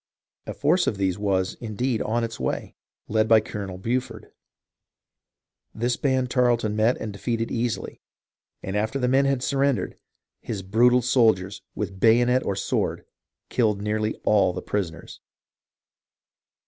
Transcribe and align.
A 0.47 0.55
force 0.55 0.87
of 0.87 0.97
these 0.97 1.19
was, 1.19 1.53
indeed, 1.61 2.01
on 2.01 2.23
its 2.23 2.39
way, 2.39 2.73
led 3.07 3.27
by 3.27 3.39
Colonel 3.39 3.77
Buford. 3.77 4.31
This 5.75 5.95
band 5.95 6.31
Tarleton 6.31 6.75
met 6.75 6.97
and 6.97 7.13
defeated 7.13 7.51
easily, 7.51 8.01
and 8.63 8.75
after 8.75 8.97
the 8.97 9.07
men 9.07 9.25
had 9.25 9.43
surrendered, 9.43 9.99
his 10.41 10.63
brutal 10.63 11.03
soldiers, 11.03 11.61
with 11.75 11.99
bayonet 11.99 12.41
or 12.43 12.55
sword, 12.55 13.05
killed 13.49 13.79
nearly 13.83 14.15
all 14.23 14.53
the 14.53 14.61
prisoners. 14.63 15.19